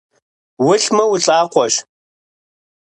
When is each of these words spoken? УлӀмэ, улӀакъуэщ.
УлӀмэ, 0.67 1.03
улӀакъуэщ. 1.11 1.75